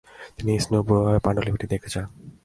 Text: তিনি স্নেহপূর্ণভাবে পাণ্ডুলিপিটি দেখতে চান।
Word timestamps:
তিনি 0.37 0.51
স্নেহপূর্ণভাবে 0.63 1.19
পাণ্ডুলিপিটি 1.25 1.65
দেখতে 1.73 1.89
চান। 1.93 2.05